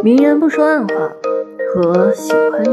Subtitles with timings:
[0.00, 0.94] 明人不说暗话
[1.74, 2.70] 和喜欢你，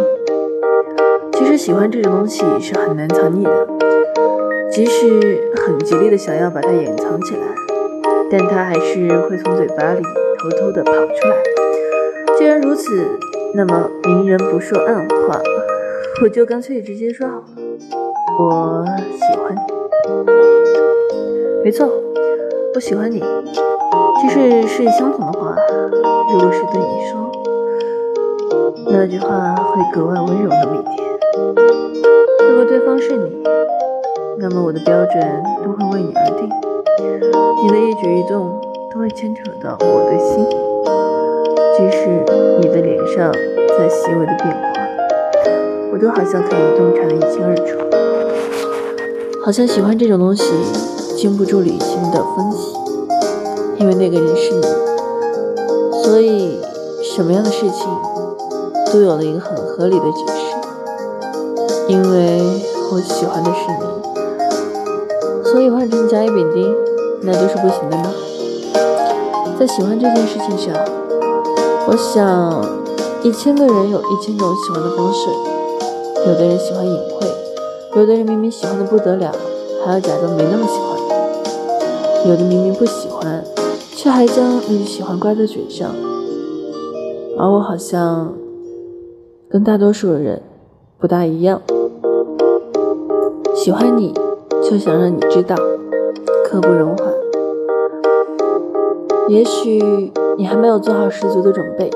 [1.33, 3.67] 其实喜欢这种东西是很难藏匿的，
[4.69, 7.41] 即使很极力的想要把它掩藏起来，
[8.29, 10.03] 但它还是会从嘴巴里
[10.37, 11.35] 偷偷的跑出来。
[12.37, 13.03] 既然如此，
[13.55, 15.41] 那么明人不说暗话，
[16.21, 17.45] 我就干脆直接说好了，
[18.39, 19.59] 我喜欢你。
[21.63, 21.89] 没错，
[22.75, 23.23] 我喜欢你。
[24.21, 25.55] 即使是相同的话，
[26.31, 27.31] 如果是对你说，
[28.87, 30.95] 那句话会格外温柔那么一点。
[32.49, 33.43] 如果对方是你，
[34.39, 36.49] 那么我的标准都会为你而定，
[37.63, 38.59] 你的一举一动
[38.93, 40.45] 都会牵扯到我的心。
[41.77, 42.07] 即使
[42.61, 43.31] 你的脸上
[43.77, 44.57] 在细微的变化，
[45.91, 47.77] 我都好像可以洞察的一清二楚。
[49.43, 50.53] 好像喜欢这种东西，
[51.17, 52.73] 经不住理性的分析。
[53.77, 54.61] 因为那个人是你，
[56.03, 56.59] 所以
[57.03, 57.87] 什么样的事情
[58.91, 60.55] 都有了一个很合理的解释。
[61.87, 62.41] 因为
[62.91, 63.59] 我喜欢的是
[65.43, 66.75] 你，所以换成甲乙丙丁，
[67.21, 68.13] 那都是不行的呢。
[69.59, 70.73] 在喜欢这件事情上，
[71.87, 72.65] 我想
[73.23, 75.29] 一千个人有一千种喜欢的方式。
[76.25, 77.27] 有的人喜欢隐晦，
[77.95, 79.31] 有的人明明喜欢的不得了，
[79.85, 80.97] 还要假装没那么喜欢；
[82.27, 83.43] 有的明明不喜欢。
[84.05, 85.89] 却还将你喜欢挂在嘴上，
[87.39, 88.31] 而我好像
[89.49, 90.43] 跟大多数人
[90.99, 91.59] 不大一样。
[93.55, 94.13] 喜欢你，
[94.61, 95.55] 就想让你知道，
[96.43, 97.11] 刻不容缓。
[99.27, 101.89] 也许你还没有做好十足的准备，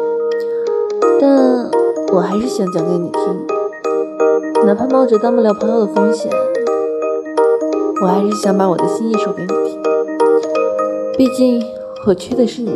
[1.22, 1.70] 但
[2.12, 6.32] 我还是想讲给你听，哪怕冒着当不了朋友的风险，
[8.02, 9.80] 我还是想把我的心意说给你听。
[11.16, 11.62] 毕竟。
[12.08, 12.72] 我缺的是你，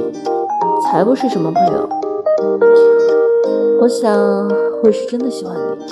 [0.85, 1.89] 才不是什么朋友。
[3.81, 4.13] 我想
[4.83, 5.85] 我是真的喜欢你，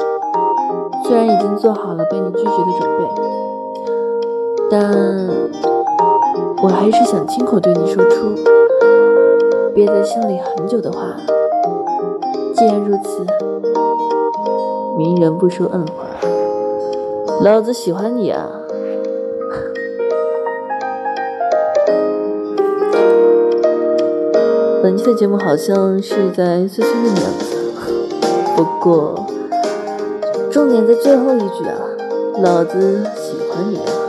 [1.05, 3.05] 虽然已经做好了被你拒绝的准备，
[4.69, 4.81] 但
[6.61, 8.35] 我还是想亲口对你说出
[9.73, 11.15] 憋在心里很久的话。
[12.55, 13.25] 既然如此，
[14.97, 16.05] 明人不说暗话，
[17.43, 18.47] 老子喜欢你啊！
[24.81, 27.71] 本期的节目好像是在碎碎念的样子，
[28.55, 29.27] 不过
[30.51, 31.77] 重点在最后一句啊，
[32.41, 34.00] 老子喜欢你。